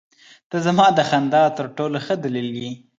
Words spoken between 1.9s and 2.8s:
ښه دلیل یې.